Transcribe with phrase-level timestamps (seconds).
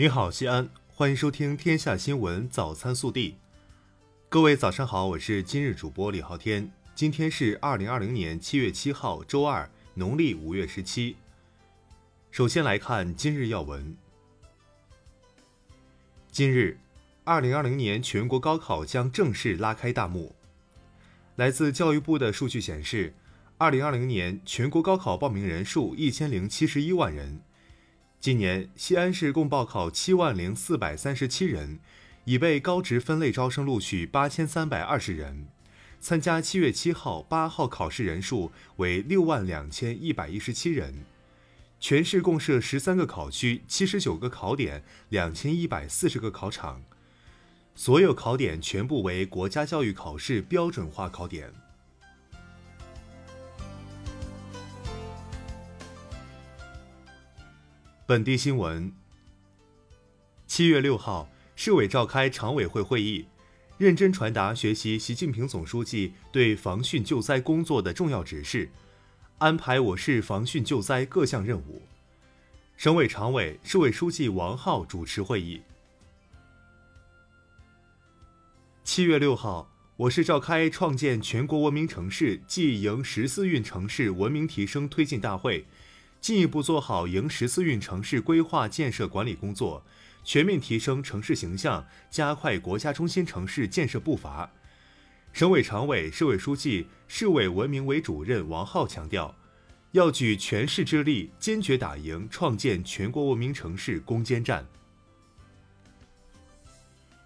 [0.00, 3.32] 您好，西安，欢迎收听《天下新闻早餐速递》。
[4.30, 6.72] 各位早上好，我是今日主播李昊天。
[6.94, 11.16] 今天是二零二零年七月七号，周二，农历五月十七。
[12.30, 13.94] 首先来看今日要闻。
[16.32, 16.78] 今日，
[17.24, 20.34] 二零二零年全国高考将正式拉开大幕。
[21.36, 23.12] 来自教育部的数据显示，
[23.58, 27.42] 二零二零年全国高考报名人数一千零七十一万人。
[28.20, 31.78] 今年西安市共报考七万零四百三十七人，
[32.26, 35.46] 已被高职分类招生录取八千三百二十人，
[36.00, 41.06] 参加七月七号、八号考试人数为六万两千一百一十七人。
[41.80, 46.82] 全市共设十三个考区、七十九个考点、两千一百四十个考场，
[47.74, 51.54] 所有考点全部为国家教育考试标准化考点。
[58.10, 58.92] 本地新闻。
[60.48, 63.26] 七月六号，市委召开常委会会议，
[63.78, 68.68] 认真传达学习习近平总书记对防汛救灾工作的重要指示，
[69.38, 71.82] 安排我市防汛救灾各项任务。
[72.76, 75.62] 省委常委、市委书记王浩主持会议。
[78.82, 85.64] 七月六号，我市召开创建全国文明城市暨迎十四运城市文明提升推进大会。
[86.20, 89.82] 进一步做好迎十四运城市规划建设管理工作，
[90.22, 94.50] 全面提升城市形象，加快国家中心城市建设步伐。
[95.32, 99.34] 省委常委、市委书记、市委文明委主任王浩强调，
[99.92, 104.66] 要举全市之力，坚决打赢创建全国文明城市攻坚战。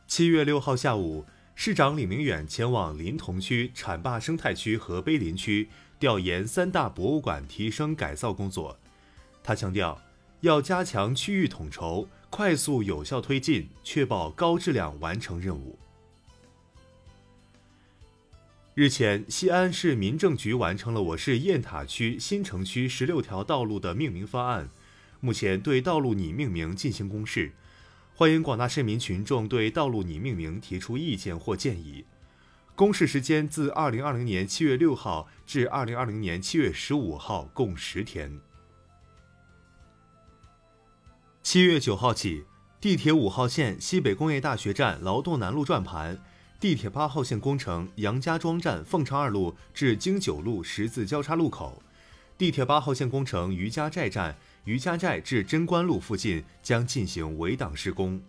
[0.06, 8.78] 七月六号下午，市长李明远前往临潼区浐灞生态区和碑林区调研三大博物馆提升改造工作。
[9.44, 10.00] 他强调，
[10.40, 15.78] 要加强区域统筹，快速有效推进，确保高质量完成任务。
[18.74, 24.70] 日前，西安市民政局完成了我市雁塔区新城区十六条道路的命名方案，
[25.20, 27.52] 目前对道路拟命名进行公示，
[28.14, 32.06] 欢迎广大市民群众对道路拟命名提出意见或建议。
[32.74, 38.40] 公示时间自二零二零年七月六号至二零二零年七月十五号，共十天。
[41.44, 42.46] 七月九号起，
[42.80, 46.18] 地铁五号线西北工业大学站劳动南路转盘，
[46.58, 51.82] 地铁八号线工程杨家庄站凤昌二路至京九路十字交叉路口，
[52.38, 58.20] 地铁八号线工程余家寨站余家寨至贞观路附近将进行围挡施工。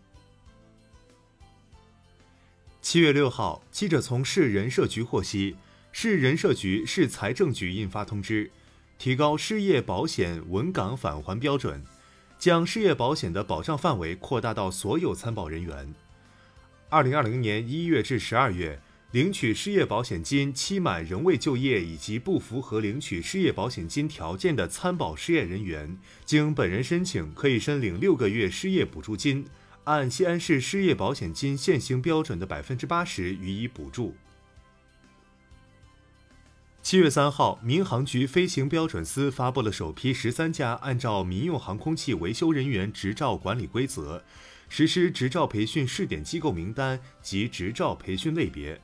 [2.82, 5.56] 七月六号，记者从市人社局获悉，
[5.94, 8.52] 市人社局、市财政局印发通知，
[9.00, 11.82] 提高失业保险稳岗返还标准。
[12.38, 15.94] 将失业保险的保障范围扩大到所有参保人员。
[16.90, 18.80] 二零二零年一月至十二月，
[19.12, 29.48] 领取失业保险金期满仍未就业以及不符合领取失业保险金条件的参保失业人员，经本人申请，可以申领六个月失业补助金，
[29.86, 34.16] 按西安市失业保险金现行标准的百分之八十予以补助。
[36.86, 44.24] 七月三号，民航局飞行标准司发布了首批十三家按照民用航空器维修人员执照管理规则
[44.70, 48.80] 实施执照培训试点机构名单及执照培训类别。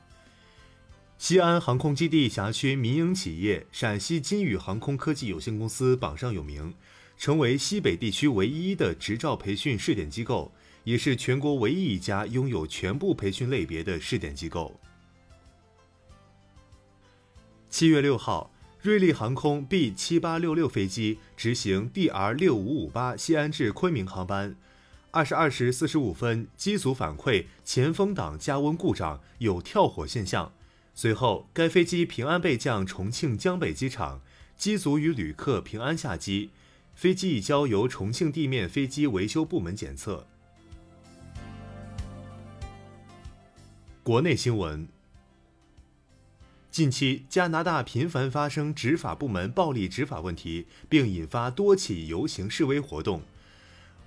[1.16, 6.74] 西安航空基地辖区民营企业陕西金宇航空科技有限公司榜上有名，
[7.16, 10.50] 成为西北地区唯一的执照培训试点机构，
[10.82, 14.80] 也是全国唯一一家拥有全部培训类别的试点机构。
[17.72, 18.52] 七月六号，
[18.82, 24.54] 瑞丽航空 B 七八六六飞机执行 DR 六五五八西安至昆明航班，
[25.10, 30.52] 二十二时四十五分，机组反馈前风挡加温故障，有跳火现象。
[30.94, 34.20] 随后，该飞机平安备降重庆江北机场，
[34.54, 36.50] 机组与旅客平安下机，
[36.94, 40.26] 飞机已交由重庆地面飞机维修部门检测。
[44.02, 44.86] 国内新闻。
[46.72, 53.20] 近期，加拿大频繁发生执法部门暴力执法问题，并引发多起游行示威活动。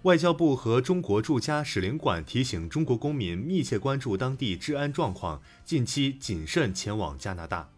[0.01, 7.69] 外交部和中国驻加使领馆提醒中国公民密切关注当地治安状况，近期谨慎前往加拿大。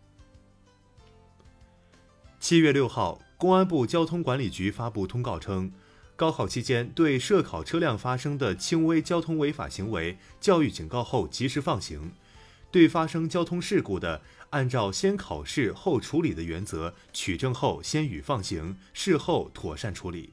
[2.40, 5.70] 七月六号，公安部交通管理局发布通告称，
[6.16, 12.14] 高考期间对涉考车辆发生的轻微交通违法行为，教育警告后及时放行。
[12.78, 14.22] 对发生交通事故的，
[14.52, 20.32] 按照先考试后处理的原则，取证后先予放行，事后妥善处理。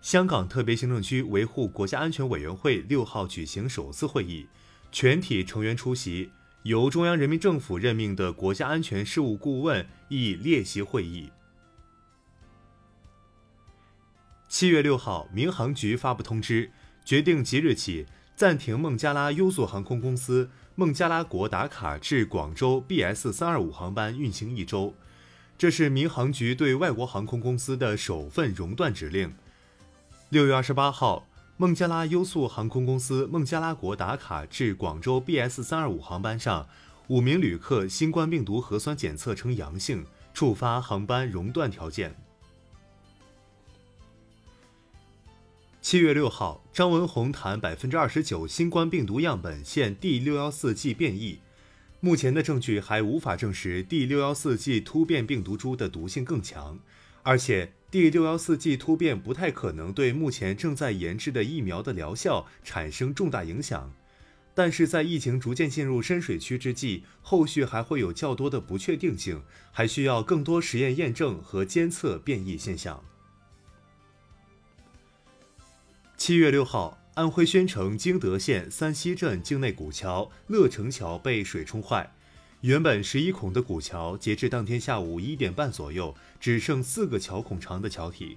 [0.00, 4.48] 香港特别行政区维护国家安全委员会六号举行首次会议，
[4.90, 6.32] 全体成员出席，
[6.64, 11.30] 由中央人民政府任命的国家安全事务顾问亦列席会议。
[14.48, 16.72] 七月六号，民航局发布通知，
[17.04, 18.06] 决定即日起
[18.40, 24.94] 暂停孟加拉优速航空公司孟加拉国达卡至广州 BS 三二五航班运行一周。
[25.58, 29.34] 这是民航局对外国航空公司的首份熔断指令。
[30.30, 31.26] 六月二十八号，
[31.58, 36.66] 孟加拉优速航空公司孟加拉国达卡至广州 BS 三二五航班上，
[37.08, 42.16] 五名旅客新冠病毒核酸检测呈阳性，触发航班熔断条件。
[45.90, 51.40] 七月六号，张文宏谈百分之二十九新冠病毒样本现 D 六幺四 G 变异，
[51.98, 56.78] 目前的证据还无法证实 D 六幺四 G 突变病毒株的毒性更强，
[57.24, 63.92] 而且 D 六幺四 G 突变不太可能对目前正在研制的疫苗的疗效产生重大影响。
[64.54, 73.02] 但是在疫情逐渐进入深水区之际，后续还会有较多的不确定性，还需要更多实验验证和监测变异现象。
[76.20, 82.12] 七月六号，安徽宣城经德县三溪镇境内古桥乐城桥被水冲坏，
[82.60, 88.36] 原本十一孔的古桥，截至当天下午一点半左右，只剩四个桥孔长的桥体，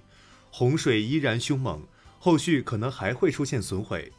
[0.50, 1.82] 洪水依然凶猛，
[2.18, 4.10] 后续可能还会出现损毁。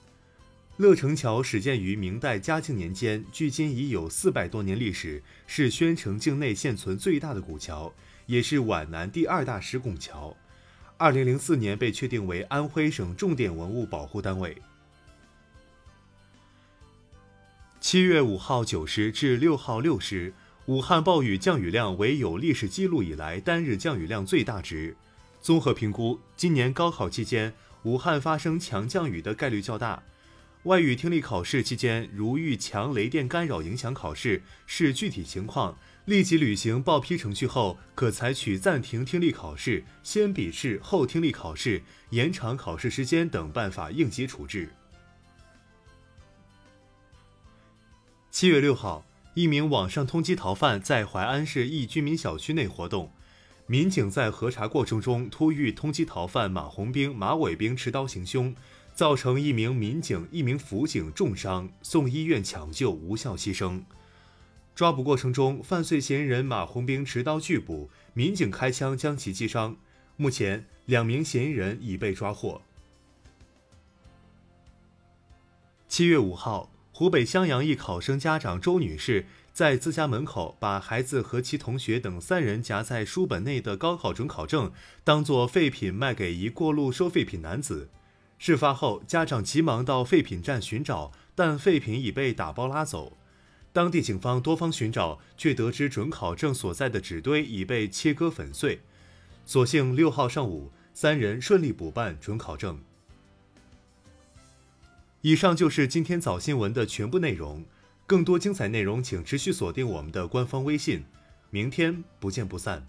[0.78, 7.92] 乐城桥始建于明代嘉靖年间，距今已有四百多年历史，是宣城境内现存最大的古桥，
[8.28, 10.38] 也是皖南第二大石拱桥。
[10.98, 14.56] 二零零四年被确定为安徽省重点文物保护单位。
[17.82, 20.34] 七月五号九时至六号六时，
[20.66, 24.96] 武汉暴雨降雨量为有历史记录以来单日降雨量最大值。
[25.42, 27.54] 综合评估，今年高考期间
[27.84, 30.02] 武汉发生强降雨的概率较大。
[30.66, 35.78] 外语听力考试期间，如遇强雷电干扰影响考试，视具体情况。
[36.06, 44.70] 立即履行报批程序后，可采取暂停听力考试、先笔试后听力考试、延长考试时间等办法应急处置。
[48.32, 53.12] 七月六号，一名网上通缉逃犯在淮安市一居民小区内活动，
[53.68, 58.56] 民警在核查过程中突遇通缉逃犯马红兵、马伟兵持刀行凶，
[58.96, 63.84] 造成一名民警、一名辅警重伤，送医院抢救无效牺牲。
[64.74, 69.76] 抓捕过程中，犯罪嫌疑人马红兵持刀拒捕，民警开枪将其击伤。
[70.16, 72.62] 目前，两名嫌疑人已被抓获。
[75.90, 84.72] 七月五号，湖北襄阳一考生家长周女士在自家门口把孩子和其同学等三人夹在书本内的高考准考证
[85.04, 87.90] 当作废品卖给一过路收废品男子。
[88.38, 93.18] 事发后，家长急忙到废品站寻找，但废品已被打包拉走。
[93.72, 98.82] 当地警方多方寻找，却得知准考证所在的纸堆已被切割粉碎。
[99.46, 102.80] 所幸六号上午，三人顺利补办准考证。
[105.22, 107.66] 以上就是今天早新闻的全部内容。
[108.08, 111.04] 更多精彩内容，请持续锁定我们的官方微信。
[111.50, 112.86] 明天不见不散。